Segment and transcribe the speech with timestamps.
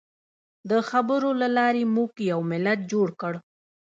[0.69, 3.33] د خبرو له لارې موږ یو ملت جوړ کړ.